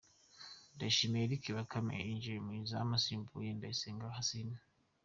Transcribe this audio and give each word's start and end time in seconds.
Ndayishimiye 0.75 1.23
Eric 1.25 1.43
Bakame 1.57 1.93
yinjiye 2.07 2.37
mu 2.45 2.51
izamu 2.61 2.91
asimbuye 2.99 3.49
Ndayisenga 3.53 4.13
Kassim. 4.15 4.49